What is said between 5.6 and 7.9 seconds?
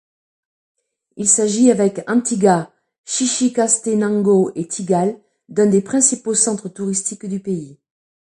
des principaux centres touristiques du pays.